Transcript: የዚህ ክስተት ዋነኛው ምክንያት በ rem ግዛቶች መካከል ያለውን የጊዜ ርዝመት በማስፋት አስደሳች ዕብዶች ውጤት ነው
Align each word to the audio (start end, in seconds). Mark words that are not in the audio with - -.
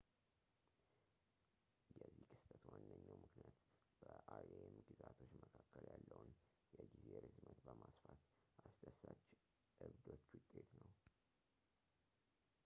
የዚህ 1.97 2.23
ክስተት 2.29 2.63
ዋነኛው 2.69 3.17
ምክንያት 3.25 3.57
በ 3.99 4.07
rem 4.39 4.73
ግዛቶች 4.89 5.31
መካከል 5.43 5.83
ያለውን 5.93 6.31
የጊዜ 6.79 7.07
ርዝመት 7.25 7.59
በማስፋት 7.67 8.21
አስደሳች 8.65 9.23
ዕብዶች 9.87 10.25
ውጤት 10.37 10.69
ነው 10.83 10.91